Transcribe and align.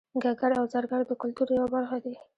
ګګر 0.23 0.51
او 0.59 0.65
زرګر 0.73 1.01
د 1.07 1.11
کولتور 1.21 1.47
یوه 1.57 1.67
برخه 1.75 1.97
دي 2.03 2.13